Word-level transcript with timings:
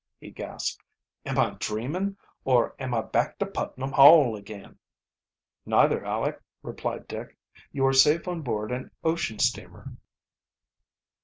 he 0.19 0.31
gasped. 0.31 0.81
"Am 1.27 1.37
I 1.37 1.51
dreamin', 1.59 2.17
or 2.43 2.75
am 2.79 2.91
I 2.91 3.03
back 3.03 3.37
to 3.37 3.45
Putnam 3.45 3.91
Hall 3.91 4.35
again?" 4.35 4.79
"Neither, 5.63 6.03
Aleck," 6.03 6.41
replied 6.63 7.07
Dick. 7.07 7.37
"You 7.71 7.85
are 7.85 7.93
safe 7.93 8.27
on 8.27 8.41
board 8.41 8.71
an 8.71 8.89
ocean 9.03 9.37
steamer." 9.37 9.93